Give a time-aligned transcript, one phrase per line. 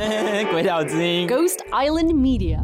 [0.50, 2.58] 鬼岛之音，Ghost Island Media。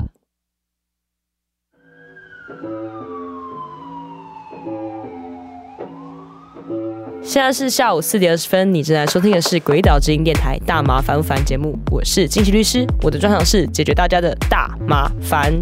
[7.22, 15.52] 现在是下午四点二十分，你正在收听的是《鬼岛之音》电台大麻烦不烦节目，我是金奇律师，我的专长是解决大家的大麻烦。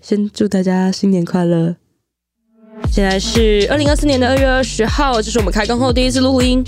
[0.00, 1.76] 先祝大家新年快乐！
[2.90, 6.64] 现在是二零二四年的二月二十号，这是我们开工后第一次录音。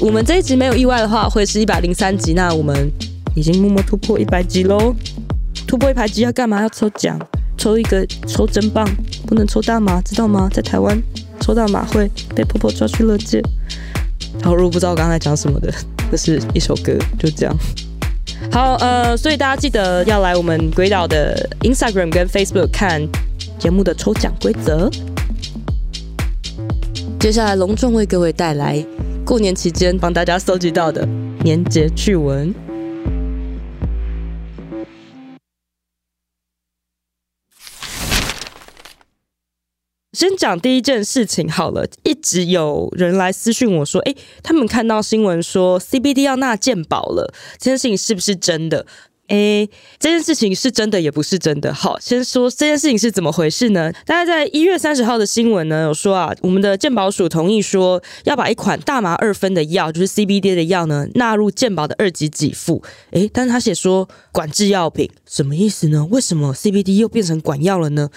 [0.00, 2.32] 我们这一集没有意外的话，会是一百零三集。
[2.32, 2.90] 那我们
[3.34, 4.94] 已经默默突破一百集喽！
[5.66, 6.62] 突破一百集要干嘛？
[6.62, 7.18] 要抽奖，
[7.56, 8.88] 抽一个抽真棒，
[9.26, 10.48] 不能抽大麻，知道吗？
[10.52, 10.96] 在台湾
[11.40, 13.42] 抽大麻会被婆婆抓去勒戒。
[14.40, 15.72] 好，如果不知道我刚才讲什么的，
[16.12, 17.56] 这是一首歌，就这样。
[18.52, 23.02] 好，呃，所以大家记得要来我们鬼岛的 Instagram 跟 Facebook 看
[23.58, 24.88] 节目的抽奖规则。
[27.18, 28.84] 接下来隆重为各位带来。
[29.28, 31.04] 过年期间帮大家搜集到的
[31.44, 32.54] 年节趣闻。
[40.14, 48.86] 先讲第一件事情好了，一直有人来私讯我说，诶，他们看到新闻说 CBD 要纳鉴保了，这件事情是不是真的？
[49.28, 51.72] 诶，这件事情是真的，也不是真的。
[51.72, 53.92] 好，先说这件事情是怎么回事呢？
[54.04, 62.82] 大家在一月三十号的新闻呢，有说啊，我们的健保署同意说要把一款大麻二分的药，就是 CBD 的药呢，纳入健保的二级给付。
[63.10, 66.06] 诶，但是他写说管制药品，什么意思呢？
[66.10, 68.10] 为什么 CBD 又变成管药了呢？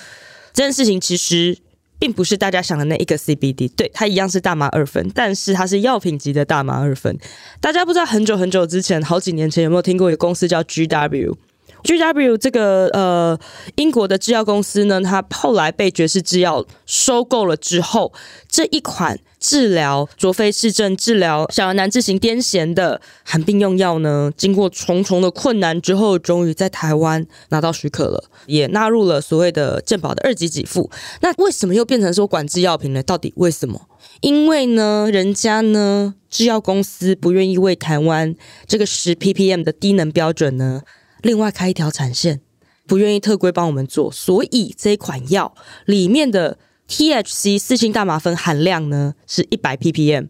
[0.53, 1.57] 这件事情其实。
[2.01, 7.15] 并不是大家想的那一个 CBD，对，它一样是大麻二酚，但是它是药品级的大麻二酚。
[7.59, 11.35] 大家不知道很久很久之前，好几年前有没有听过一个公司叫 GW
[11.83, 13.37] G W 这个呃
[13.75, 18.13] 英国的制药公司呢，它后来被爵士制药收购了之后，
[18.47, 30.89] 这一款治疗卓菲氏症、治疗小儿难治型癫痫的罕病用药呢，经过重重的困难之后，终于在台湾拿到许可了，也纳入了所谓的健保的二级给付。
[31.21, 33.01] 那为什么又变成说管制药品呢？
[33.01, 33.87] 到底为什么？
[34.21, 38.35] 因为呢，人家呢制药公司不愿意为台湾
[38.67, 40.81] 这个十 ppm 的低能标准呢。
[41.21, 42.41] 另外开一条产线，
[42.87, 45.53] 不愿意特规帮我们做，所以这一款药
[45.85, 50.27] 里面的 THC 四氢大麻酚含量呢是一百 ppm，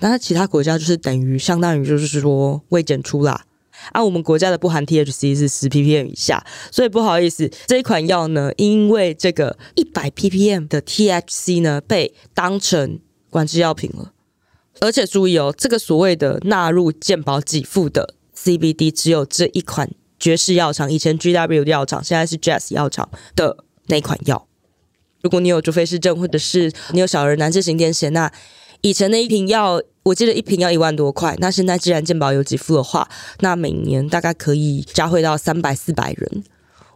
[0.00, 3.46] 那其他国家就是等于相当于就是说未检出啦，
[3.92, 14.12] 而、啊、我们国家的不含 THC 是十 ppm 以下，所以不好意思，这一款药呢，因为这个一百 ppm 的 THC 呢被当成管制药品了，
[14.80, 18.14] 而且注意哦，这个所谓的纳入健保给付的。
[18.38, 24.46] CBD 只有这一款爵士药厂，以前 GW 药厂，现在是 Jazz 药厂的那款药。
[25.22, 28.30] 如果你有卓菲氏症，或者是你有小儿难治型癫痫，那
[28.82, 31.34] 以前的一瓶药，我记得一瓶要一万多块。
[31.38, 33.08] 那现在既然健保有给付的话，
[33.40, 36.44] 那每年大概可以加惠到三百四百人。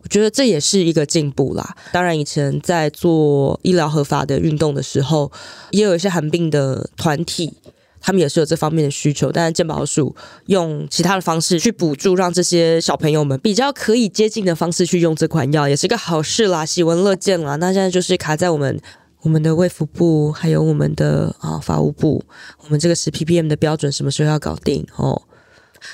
[0.02, 1.76] 我觉得这也是一个进步啦。
[1.92, 5.30] 当然，以前在做医疗合法的运动的时候，
[5.72, 7.54] 也有一些寒病的团体。
[8.00, 10.14] 他们也是有这方面的需求，但是健保署
[10.46, 17.56] 用其他的方式去补助，让这些小朋友们比较可以接近的方式去用这款药，也是个好事啦，喜闻乐见啦。
[17.56, 18.80] 那现在就是卡在我们
[19.22, 22.22] 我们的卫福部，还有我们的啊法务部，
[22.64, 25.20] 我们这个十 ppm 的标准什么时候要搞定哦？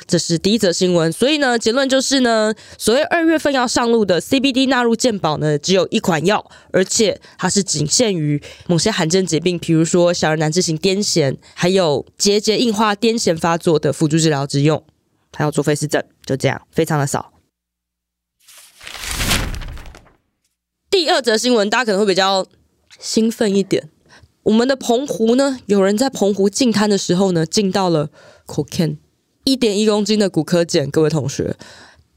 [0.07, 14.85] 这是第一则新闻，所以呢，结论就是呢，所谓二月份要上路的 CBD 纳入健保呢，只有一款药，而且它是仅限于某些罕见疾病，比如说小儿难治型癫痫，还有结节硬化癫痫发作的辅助治疗之用，
[15.33, 17.33] 还有卓菲氏症，就这样，非常的少。
[20.89, 22.47] 第二则新闻，大家可能会比较
[22.99, 23.91] 兴奋一点，
[24.45, 28.11] 我们的澎湖呢，有人在澎湖进滩的时候呢，进到了
[28.47, 28.97] cocaine。
[29.47, 31.57] 一点一公斤的古柯碱，各位同学，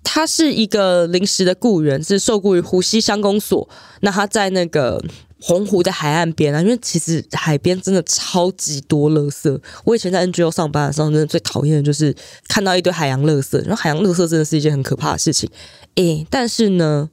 [0.03, 3.69] 他是一个临时的雇员，是受雇于湖西乡公所。
[4.01, 5.00] 那他在那个
[5.40, 9.62] 洪湖的海岸边啊，因为其实海边真的超级多垃圾。
[9.85, 12.16] 我以前在 NGO 上班的时候，真的最讨厌的就是
[12.47, 13.59] 看到一堆海洋垃圾。
[13.59, 15.47] 然后海洋垃圾真的是一件很可怕的事情。
[15.96, 17.11] 诶，但是呢，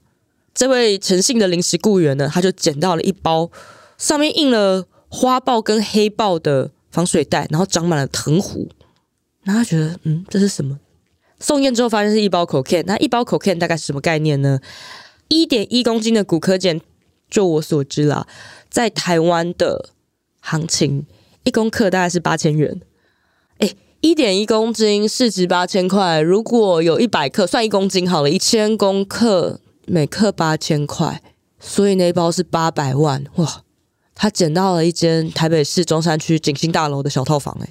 [0.54, 3.50] 这位诚信的临时雇员呢，他就捡到了一包
[3.98, 8.70] 上面印了花豹跟黑豹的防水袋，然后长满了藤壶。
[9.46, 10.76] 然后他觉得，嗯，这是什么？
[11.38, 12.82] 送验之后发现是一包 cocaine。
[12.84, 14.58] 那一包 cocaine 大概是什么概念呢？
[15.28, 16.80] 一点一公斤的骨科碱，
[17.30, 18.26] 就我所知啦，
[18.68, 19.90] 在台湾的
[20.40, 21.06] 行情，
[21.44, 22.80] 一公克大概是八千元。
[23.58, 31.22] 诶，一点一公斤市值八千块，如果有一百克，算一公斤好了，一千公克每克八千块，
[31.60, 33.62] 所以那一包是八百万哇！
[34.16, 37.68] 他捡到了一间台北市中山区景星大楼的小套房，诶。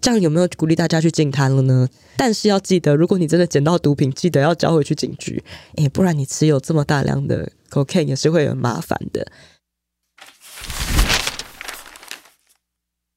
[0.00, 1.88] 这样有没有鼓励大家去净摊了呢？
[2.16, 5.42] 但是要记得，如果你真的捡到毒品，记得要交回去警局，
[5.76, 9.26] 诶，不然你持有这么大量的 cocaine 也是会很麻烦的。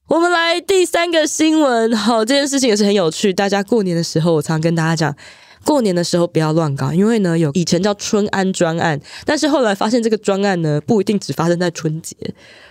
[0.08, 3.34] 我们来第三个新闻，好，这件事情也是很有趣。
[3.34, 5.16] 大家过年的时候，我常跟大家讲。
[5.65, 12.15] 过年的时候不要乱搞，因为呢，有以前叫春安专案，但是后来发现这个专案呢，不一定只发生在春节，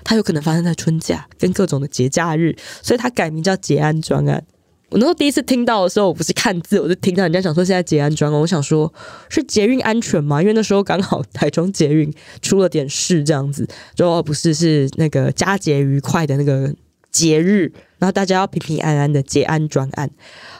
[0.04, 4.44] 它有可能发生在春假跟各种的节假日，所以它改名叫节安专案。
[4.90, 8.92] 我那时候第一次听到的时候，我不是看字，我就听到人家讲说现在节安专案，我想说
[9.30, 10.42] 是捷运安全吗？
[10.42, 12.12] 因为那时候刚好台中捷运
[12.42, 16.74] 出了点事，这样子，就不是是那个佳节愉快的那个。
[17.12, 17.70] 节日，
[18.02, 20.10] 然后大家要平平安安的节安专案。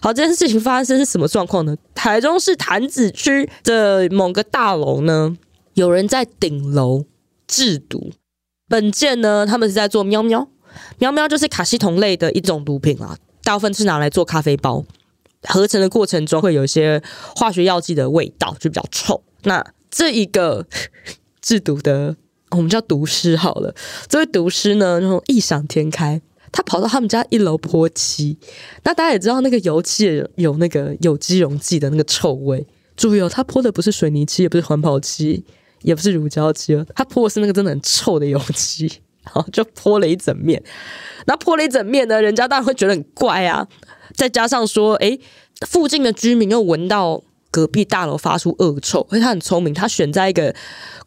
[0.01, 1.77] 好，这件事情发生是什么状况呢？
[1.93, 5.37] 台中市潭子区的某个大楼呢，
[5.75, 7.05] 有人在顶楼
[7.49, 8.13] 制毒。
[8.69, 10.47] 本件呢，他们是在做喵喵，
[10.99, 14.85] 喵喵就是卡西酮类的一种毒品啊，大部分是拿来做咖啡包，
[15.49, 17.03] 合成的过程中会有一些
[17.35, 19.21] 化学药剂的味道，就比较臭。
[19.43, 20.65] 那这一个
[21.41, 22.15] 制毒的，
[22.51, 23.75] 我们叫毒师好了，
[24.09, 26.23] 这位毒师呢，然后异想天开。
[26.53, 28.37] 他跑到他们家一楼泼漆，
[28.85, 32.67] 那大家也知道那个油漆有那个有机溶剂的那个臭味。
[32.95, 35.43] 注意哦，他泼的不是水泥漆，也不是环保漆，
[35.81, 38.87] 也不是乳胶漆哦，他泼的是那个真的很臭的油漆，
[39.25, 40.63] 然后就泼了一整面。
[41.25, 43.67] 那泼了一整面呢，人家当然会觉得很怪啊。
[44.15, 45.19] 再加上说，诶，
[45.67, 50.55] 附近的居民又闻到隔壁大楼发出恶臭，而且他很聪明，他选在一个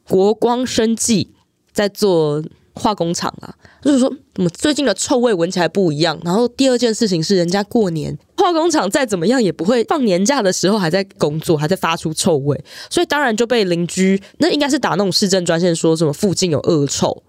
[0.07, 1.31] 国光生技
[1.71, 2.43] 在做。
[2.75, 6.19] 化工厂啊，就是说，怎么最近的臭味闻起来不一样。
[6.23, 17.23] 然后第二件事情是，人家过年化工厂再怎么样也不会放年假的时候还在工作，还在发出臭味，所以当然就被邻居，那应该是打那种市政专线，说什么附近有恶臭。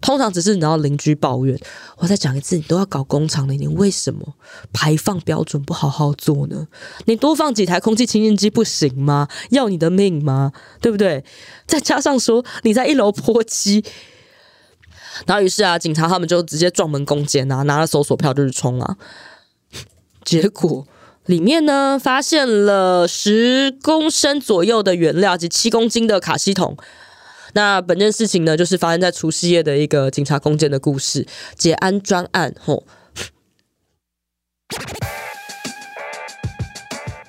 [0.00, 1.56] 通常只是你知道邻居抱怨。
[1.98, 4.34] 我再讲一次，你都要搞工厂了，你为什么
[4.72, 6.66] 排放标准不好好做呢？
[7.04, 9.28] 你多放几台空气清净机不行吗？
[9.50, 10.50] 要你的命吗？
[10.80, 11.24] 对不对？
[11.68, 13.84] 再加上说你在一楼泼漆。
[15.26, 18.96] 然后于是啊，警察他们就直接撞门攻坚啊，拿了搜索票就是冲啊。
[20.24, 20.86] 结果
[21.26, 26.76] 里面呢，发现了十公升左右的原料及七公斤的卡西酮。
[27.54, 31.26] 那本件事情呢，就是发生在除夕夜的一个警察攻坚的故事，
[31.56, 32.84] 解安专案吼。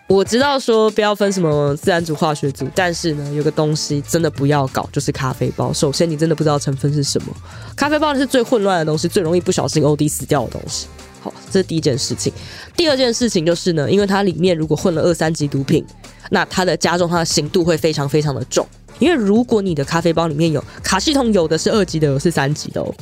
[0.07, 5.73] 我知道说不要分什么自然组、化学组，但是呢，有个东西真的不要搞，就是咖啡包。
[5.73, 7.33] 首先，你真的不知道成分是什么，
[7.75, 10.87] 咖啡包是最混乱的东西，最容易不小心 OD 死掉的东西。
[11.21, 12.31] 好，这是第一件事情。
[12.75, 15.83] 第二件事情就是呢，因为它里面如果混了二三级毒品，
[16.29, 18.67] 那它的加重它的刑度会非常非常的重。
[18.99, 22.93] 因为如果你的咖啡包里面有卡西酮，有的是二级的，有的是三级的哦。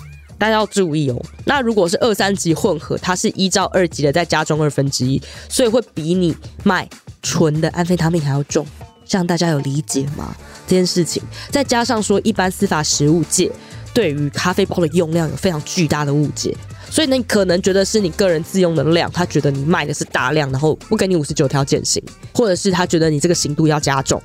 [0.42, 1.24] 大家要注意哦。
[1.46, 6.90] 那如果是二三级混合，它是依照二级的再加重二分之一，所以会比你卖
[7.22, 8.66] 纯的安非他命还要重。
[9.06, 10.36] 这样大家有理解吗？
[10.66, 11.22] 这件事情，
[11.52, 13.52] 再加上说，一般司法实务界
[13.94, 16.58] 对于咖啡包的用量有非常巨大的误解，
[16.90, 22.02] 所以呢，你可能觉得是你个人自用的量，他觉得你卖的是大量，然后不给你五十九条减刑，
[22.34, 24.20] 或者是他觉得你这个刑度要加重，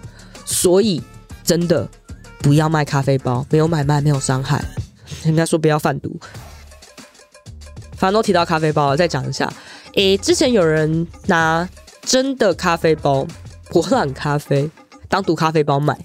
[0.47, 1.03] 所以
[1.45, 1.87] 真的
[2.39, 4.65] 不要卖咖啡包，没有买卖，没有伤害。
[5.27, 6.19] 人家说不要贩毒，
[7.97, 9.53] 反正都提到咖啡包了，再讲一下。
[9.95, 11.69] 诶，之前有人拿
[12.03, 13.27] 真的咖啡包，
[13.71, 14.71] 伯朗咖啡
[15.09, 15.99] 当毒咖啡包卖，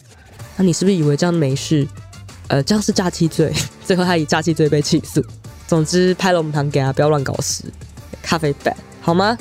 [0.57, 1.87] 那你是不是以为这样没事？
[2.47, 3.53] 呃，这样是诈欺罪，
[3.85, 5.23] 最后他以诈欺罪被起诉。
[5.67, 7.63] 总之，拍了我们堂给他，不要乱搞事。
[8.21, 9.37] 咖啡包好吗？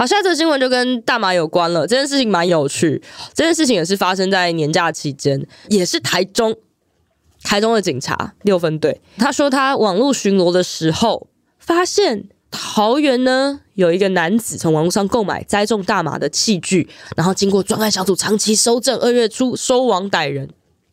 [0.00, 1.86] 好，下一则新闻就跟大麻有关了。
[1.86, 3.02] 这件事情蛮有趣，
[3.34, 6.56] 这件事情也是发生在年假期间，也是台中，
[7.42, 8.98] 台中的警察六分队。
[9.18, 11.26] 他说他网络巡逻的时候，
[11.58, 20.48] 发现桃园呢有一个男子从网络上购买栽种大麻的器具，然后经过专案小组长期搜证，二月初收网逮人。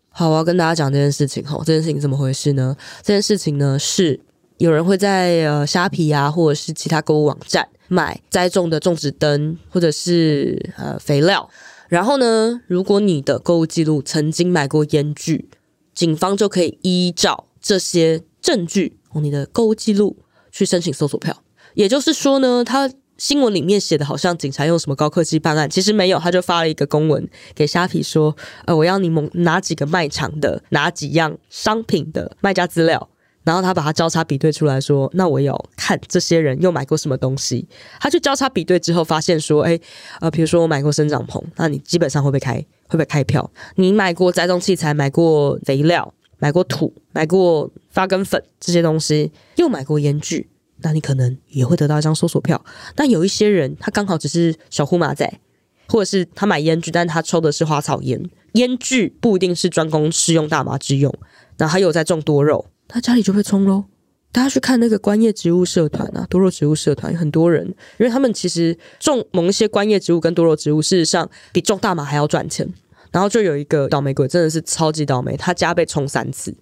[0.10, 1.42] 好，我要跟大家讲这件事情。
[1.46, 2.76] 吼，这件事情怎么回事呢？
[3.02, 4.20] 这件事情呢是
[4.58, 7.70] 有人会在呃虾皮啊，或者是其他购物网站。
[7.88, 11.50] 买栽种的种植灯或者是呃肥料，
[11.88, 15.50] 然后呢，如果你的购物记录曾经买过烟具，
[15.94, 20.18] 警方就可以依照这些证据，哦，你的购物记录
[20.52, 21.44] 去申请搜索票。
[21.74, 33.10] 也就是说呢，他新闻里面写的好像警察用什么高科技办案，其实没有，他就发了一个公文给虾皮说，呃，我要你某哪几个卖场的哪几样商品的卖家资料。
[33.48, 37.66] 然后他把它交叉比对出来说：“那我有看这些人又买过什么东西。”
[37.98, 39.80] 他去交叉比对之后，发现说：“哎，
[40.20, 43.50] 呃，比如说我买过生长棚，那你基本上会被开会被开票。
[43.76, 50.50] 你买过栽种器材，买过肥料，买过土，买过发根粉这些东西，又买过烟具，
[50.82, 52.62] 那你可能也会得到一张搜索票。
[52.96, 55.40] 但有一些人，他刚好只是小呼马仔，
[55.88, 61.18] 或者是他买烟具，但他抽的是花草烟，烟具不一定是专供食用大麻之用。
[61.58, 63.86] 然后还有在种多肉，他家里就会冲喽。
[64.32, 67.66] 大家去看那个观叶植物社团啊，多肉植物社团有很多人，
[67.98, 72.68] 因为他们其实种某一些观叶植物跟多肉植物，事实上比种大麻还要赚钱。
[73.10, 76.56] 然后就有一个倒霉鬼，真的是超级倒霉，他家被冲三次，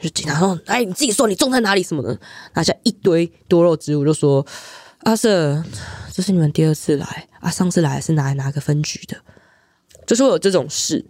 [0.00, 2.18] 就警察说：“哎，你自己说你种在哪里什么的。”
[2.54, 4.46] 拿下一堆多肉植物，就说
[5.02, 5.62] ：“阿 Sir，
[6.12, 9.16] 这是你们第二次来啊，上次来是拿来哪个分局的？”
[10.06, 11.04] 就是有这种事。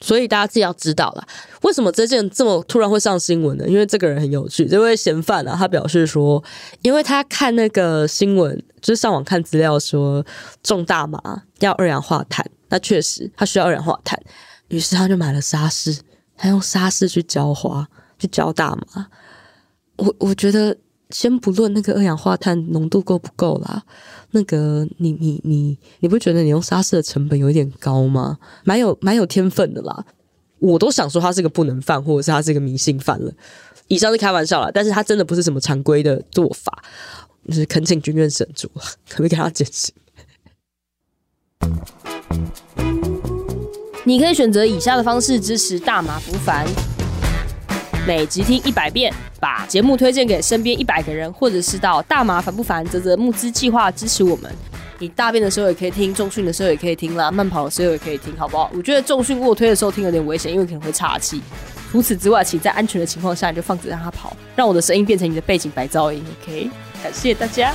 [0.00, 1.26] 所以大家自己要知道了，
[1.62, 3.68] 为什么这件这么突然会上新闻呢？
[3.68, 6.42] 因为这个人很有趣，这位嫌犯啊，他表示说，
[6.82, 10.24] 因为他看那个新闻，就是上网看资料说
[10.62, 11.20] 种大麻
[11.58, 14.20] 要二氧化碳，那确实他需要二氧化碳，
[14.68, 15.98] 于是他就买了沙士，
[16.36, 17.88] 他用沙士去浇花，
[18.18, 19.06] 去浇大麻。
[19.96, 20.76] 我我觉得。
[21.10, 23.82] 先不论那个二氧化碳浓度够不够啦，
[24.32, 28.38] 那个你你你你不觉得你用沙士的成本有一点高吗？
[28.64, 30.04] 蛮有蛮有天分的啦，
[30.58, 33.32] 我都想说他是个不能犯，或者是他是个迷信犯了。
[33.88, 36.82] 以上是开玩笑啦，但是他真的不是什么常规的做法，
[37.46, 38.68] 就是恳请军院审主，
[39.08, 39.90] 可不可以给他解释？
[44.04, 46.66] 你可以选择以下的方式支持大麻福凡。
[48.08, 54.50] 每集听一百遍，把节目推荐给身边一百个人，或者是到大麻烦不烦啧啧募资计划支持我们。
[54.98, 58.70] 你大便的时候也可以听，重训的时候也可以听啦，慢跑的时候也可以听，好不好？
[58.74, 61.42] 我觉得重训卧推的时候听有点危险，因为可能会岔气。
[61.92, 66.24] 除此之外，请在安全的情况下你就放着让它跑，让我的声音变成你的背景白噪音。
[66.42, 66.70] OK，
[67.02, 67.74] 感谢大家。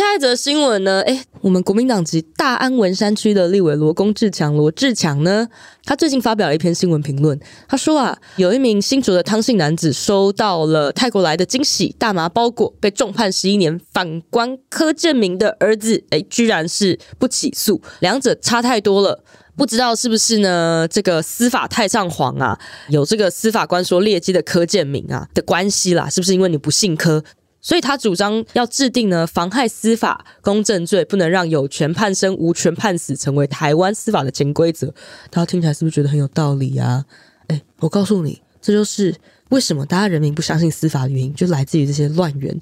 [0.00, 1.02] 下一则新闻呢？
[1.02, 5.46] 诶，我们国民党籍大安文山区的立委罗公志强，罗志强呢，
[5.84, 7.38] 他最近发表了一篇新闻评论。
[7.68, 13.78] 他说啊，有一名新竹的汤姓男子收到了泰国来的惊喜大麻包裹，被重判十一年。
[13.92, 19.22] 反观柯建铭的儿子，诶，居然是不起诉，两者差太多了。
[19.54, 20.88] 不知道是不是呢？
[20.90, 26.08] 这个司法太上皇啊，有这个司法官说劣迹的柯建铭啊的关系啦？
[26.08, 27.22] 是不是因为你不姓柯？
[27.62, 34.88] 所以他主张要制定呢妨害司法公正罪，不能让有权判生、无权判死成为台湾司法的潜规则。
[35.30, 37.04] 大家听起来是不是觉得很有道理啊？
[37.48, 39.14] 诶，我告诉你，这就是
[39.50, 42.60] 为什么大家人民不相信司法的原因，就来自于这些乱源。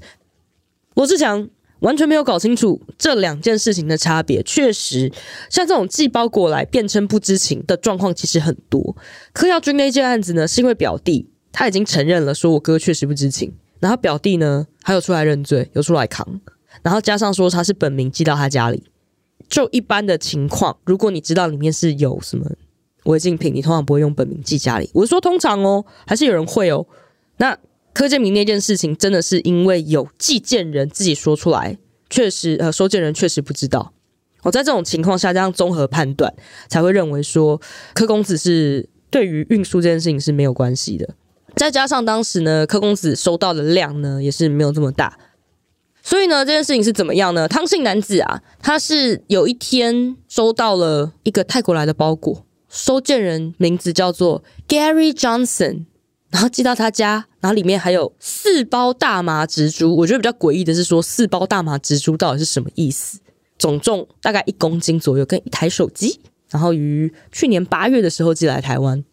[0.95, 1.49] 罗志祥
[1.81, 4.43] 完全没有搞清楚这两件事情的差别。
[4.43, 5.13] 确实，
[5.49, 8.97] 像这种寄包裹来辩称不知情的状况其实很多。
[9.33, 13.55] 柯耀军那件案子呢，是因为表弟他已经承认了，说我哥确实不知情。
[13.81, 16.41] 然后表弟呢，还有出来认罪，有出来扛，
[16.81, 18.83] 然后加上说他是本名寄到他家里。
[19.47, 22.51] 就一般的情况，如果你知道里面是有什么
[23.05, 24.89] 违禁品，你通常不会用本名寄家里。
[24.95, 26.87] 我是说通常哦，还是有人会哦。
[27.37, 27.55] 那
[27.93, 31.77] 柯建铭那件事情，真的是因为有寄件人自己说出来，
[32.09, 33.93] 确实呃，收件人确实不知道。
[34.41, 36.33] 我在这种情况下，这样综合判断，
[36.71, 37.61] 才会认为说
[37.93, 41.15] 柯公子是对于运输这件事情是没有关系的。
[41.59, 45.19] 再加上当时呢，柯公子收到的量呢也是没有这么大，
[46.03, 47.49] 所以呢，这件事情是怎么样呢？
[47.49, 55.85] 汤姓男子啊，他是有一天收到了一个泰国来的包裹，收件人名字叫做 Gary Johnson，
[56.31, 59.97] 然后寄到他家，然后里面还有四包大麻植株。
[59.97, 63.19] 我觉得比较诡异的是说，四包大麻植株到底是什么意思？
[63.59, 69.05] 总重大概一公斤左右，跟一台手机，然后于去年八月的时候寄来台湾。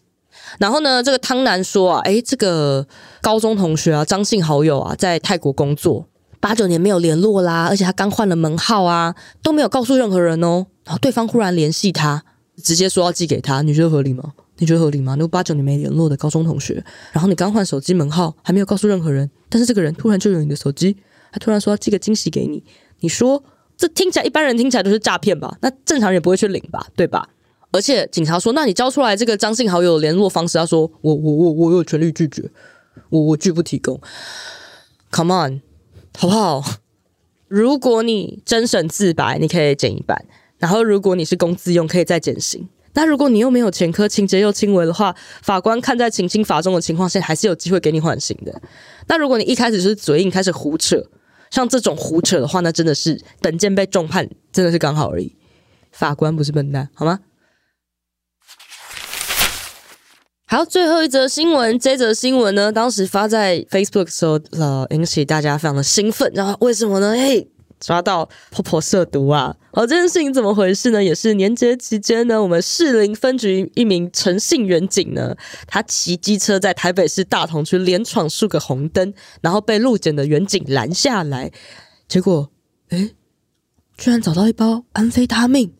[0.60, 2.86] 然后呢，这个汤男说啊，诶，这个
[3.22, 6.08] 高中同学啊，张姓好友啊，在泰国工作
[6.40, 10.68] 八九年没有联络啦，而且他刚换了门号啊，都没有告诉任何人哦。
[10.84, 12.24] 然后对方忽然联系他，
[12.64, 14.34] 直接说要寄给他，你觉得合理吗？
[14.58, 15.16] 你觉得合理吗？
[15.18, 20.96] 那八九年没联络的高中同学，然后你刚换手机门号，还没有告诉任何人，但是这个人突然就有你的手机，
[21.32, 22.64] 他突然说要寄个惊喜给你，
[23.00, 23.44] 你说
[23.76, 25.58] 这听起来一般人听起来都是诈骗吧？
[25.62, 26.88] 那正常人也不会去领吧？
[26.96, 27.28] 对吧？
[27.76, 32.50] 而且警察说：“那你交出来这个张姓好友的联络方式。”他说：“我我我我有权利拒绝，
[33.10, 34.00] 我我拒不提供。
[35.12, 35.62] ”Come on，
[36.18, 36.64] 好不好？
[37.50, 40.18] 如果你真审自白，你可以减一半；
[40.58, 42.70] 然后如果你是公自用，可以再减刑。
[42.94, 48.62] 那如果你又没有前科，情节又轻微的话，法官看在情轻法重的情况下，还是有机会给你缓刑的。
[49.08, 51.06] 那如果你一开始就是嘴硬，开始胡扯，
[51.52, 55.36] 像这种胡扯的话，那真的是等件被重判，真的是刚好而已。
[55.92, 57.20] 法官不是笨蛋，好吗？
[60.48, 66.32] 好，最后一则新闻，这则新闻呢，当时发在 Facebook 的时候，呃，引起大家非常的兴奋。
[66.36, 67.14] 然后为什么呢？
[67.14, 67.50] 嘿，
[67.80, 69.56] 抓到婆婆涉毒啊！
[69.74, 71.04] 好，这件事情怎么回事呢？
[71.04, 75.36] 也是年节期间呢，我们士林分局一名陈姓员警呢，
[75.66, 79.12] 他骑机车在台北市大同区连闯数个红灯，
[79.42, 81.52] 然后被路检的员警拦下来，
[82.08, 82.52] 结果，
[82.90, 83.16] 诶，
[83.98, 85.74] 居然找到一包安非他命！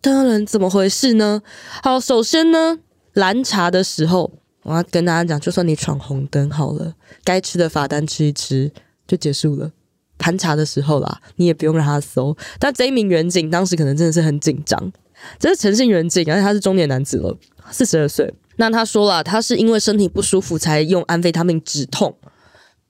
[0.00, 1.42] 当然，怎么回事呢？
[1.82, 2.78] 好，首先呢，
[3.14, 4.30] 拦查的时候，
[4.62, 6.94] 我要跟大家讲，就算你闯红灯好了，
[7.24, 8.70] 该吃的罚单吃一吃
[9.06, 9.72] 就结束了。
[10.16, 12.36] 盘查的时候啦，你也不用让他搜。
[12.58, 14.92] 但这一名员警当时可能真的是很紧张。
[15.38, 17.36] 这是诚信员警，而且他是中年男子了，
[17.70, 18.32] 四十二岁。
[18.56, 22.16] 那他说了，他是因为身体不舒服才用安非他命止痛。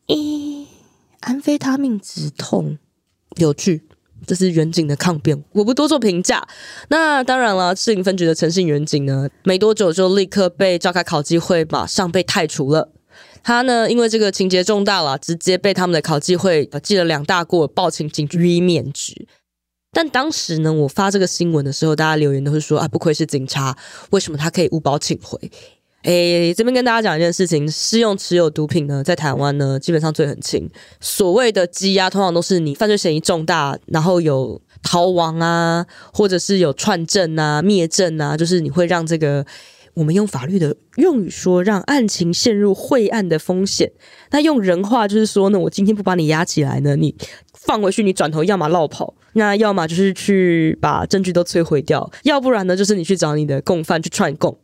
[0.06, 0.66] 咦，
[1.20, 2.78] 安非他命止痛，
[3.36, 3.86] 有趣。
[4.26, 6.46] 这是员警的抗辩，我不多做评价。
[6.88, 12.90] 那当然了，士林分局的陈姓员警呢，没多久就立刻被召开考纪会，马上被汰除了。
[13.42, 19.26] 他呢，因为这个情节重大了，直接被他们的考纪会记了两大过，报请警局予以免职。
[19.92, 23.76] 但当时呢，我发这个新闻的时候，大家留言都是说啊，不愧是警察，
[24.10, 25.38] 为什么他可以无保请回？
[26.04, 30.70] 诶，这边跟大家讲一件事情，施用持有毒品呢，在台湾呢，基本上罪很轻。
[31.00, 39.44] 所谓的羁押，通常都是你犯罪嫌疑重大，然后有逃亡啊，或者是有串证啊、灭证啊，就是你会让这个。
[39.94, 43.92] 我们用法律的用语说，让案情陷入晦暗的风险。
[44.32, 47.14] 那用人话就是说呢，我今天不把你押起来呢，你
[47.52, 54.58] 放回去，你转头要么落跑，那要么就是去把证据都摧毁掉，要不然呢，就是你去找你的共犯去串供。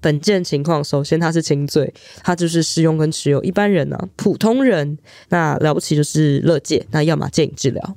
[0.00, 3.42] 本件情况，首先他是轻罪，他就是使用跟持有。
[3.42, 7.96] 一般人呢、啊，普通人那了不起就是乐戒，那要么戒瘾治疗。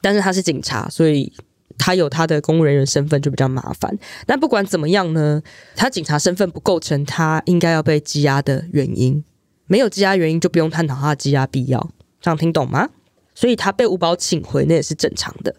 [0.00, 1.32] 但是他是警察，所以。
[1.76, 3.92] 他有他的公务人员身份就比较麻烦，
[4.26, 5.42] 但不管怎么样呢，
[5.74, 9.22] 他警察身份不构成他应该要被羁押的原因，
[9.66, 12.88] 没有羁押原因就不用探讨他的羁押必要，这样听懂吗？
[13.34, 15.52] 所以他被五保请回那也是正常的。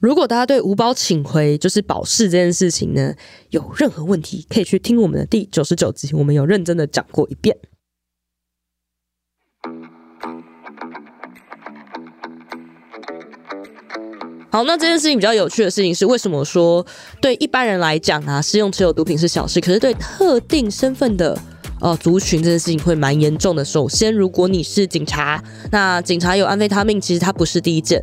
[0.00, 3.14] 如果大家对无保请回就是保释这件事情呢
[3.50, 7.56] 有任何问题，可以去听我们的第九十九集，我们有认真的讲过一遍。
[14.50, 16.84] 好，那这件事情比较有趣的事情是，为什么说
[17.20, 21.38] 对一般人来讲啊，施用持有毒品是小事，可是对特定身份的
[21.82, 23.64] 呃族群，这件事情会蛮严重的。
[23.64, 28.02] 首先，如果你是警察，那警察有安非他命，其实他不是第一件。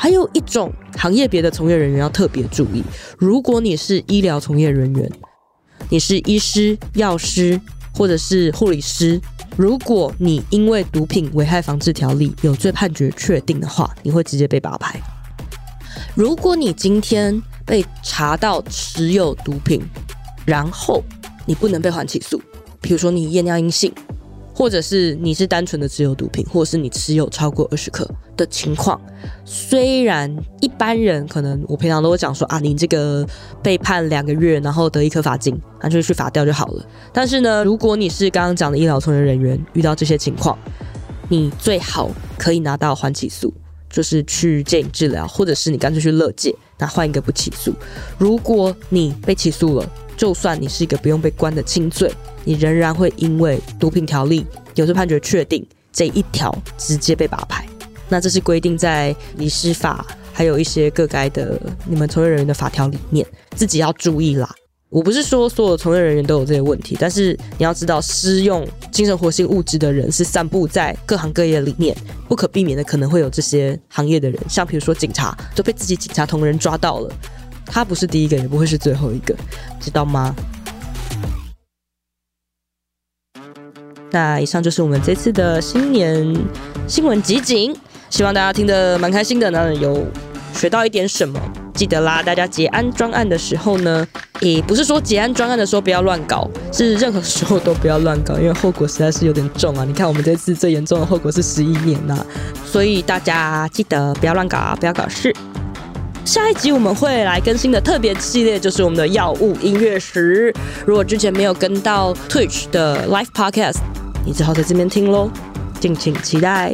[0.00, 2.82] 还有一种行业别的从业人员要特别注意，
[3.18, 5.12] 如果你是医疗从业人员，
[5.90, 7.60] 你是医师、药师
[7.92, 9.20] 或者是护理师，
[9.58, 14.98] 如果你因为毒品危害防治条例有罪判决确定的话，你会直接被拔牌。
[16.14, 19.82] 如果你今天被查到持有毒品，
[20.46, 21.04] 然后
[21.44, 22.40] 你不能被缓起诉，
[22.80, 23.92] 比如说你验尿阴性，
[24.60, 29.00] 或者是你是单纯的持有毒品，或者是你持有超过二十克的情况，
[29.42, 33.26] 虽然一般人可能我平常都会讲说啊，你这个
[33.62, 36.84] 被判两个月，然后得一颗罚金，那就去罚掉就好了。
[37.10, 40.58] 但是呢，如果你是刚刚讲的医疗从业人员，遇到这些情况，
[41.30, 43.50] 你最好可以拿到缓起诉。
[43.88, 47.74] 就是去戒瘾治疗，或者是你干脆去乐戒，那换一个不起诉。
[48.18, 52.08] 如果你被起诉了，就算你是一个不用被关的轻罪，
[52.44, 57.66] 你仍然会因为毒品条例有罪判决确定这一条直接被拔牌。
[58.08, 64.52] 那这是规定在离失法，还有一些各该的你们从业人员的法条里面，自己要注意啦。
[64.88, 71.96] 我不是说所有从业人员都有这些问题，但是你要知道，施用精神活性物质的人是散布在各行各业里面，
[72.28, 77.12] 不可避免的可能会有这些行业的人，像比如说警察都被自己警察同仁抓到了，
[77.66, 79.32] 他不是第一个，也不会是最后一个，
[79.78, 80.34] 知道吗？
[84.10, 86.36] 那以上就是我们这次的新年
[86.86, 87.74] 新闻集锦，
[88.08, 90.04] 希望大家听得蛮开心的呢，有
[90.52, 91.40] 学到一点什么。
[91.72, 94.06] 记得啦，大家结案专案的时候呢，
[94.40, 99.84] 也不是说结案专案的时候不要乱搞，是任何时候都不要乱搞，因为后果实在是有点重啊。
[99.84, 102.26] 你看我们这次最严重的后果是十一年呐、
[102.66, 105.34] 所以大家记得不要乱搞，不要搞事。
[106.22, 110.52] 下一集我们会来更新的特别系列就是我们的药物音乐史。
[110.84, 113.78] 如果之前没有跟到 Twitch 的 Live Podcast，
[114.24, 115.30] 你只好在这边听喽，
[115.80, 116.72] 敬请期待。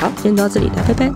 [0.00, 1.12] 好，今天到这里了，拜拜。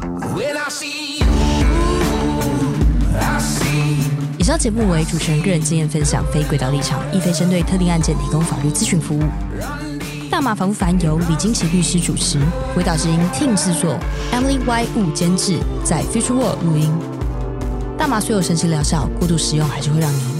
[4.38, 9.22] 以上节目为主持人个人经验分享，非轨道立场，亦非针对特定案件提供法律咨询服务。
[10.30, 12.38] 大麻烦不烦由李菁琪律师主持，
[12.72, 13.98] 轨道之音 Team 制作
[14.32, 16.92] ，Emily Y Wu 监制，在 Future World 录音。
[17.98, 20.36] 大麻虽有神奇疗效，过度使用还是会让你。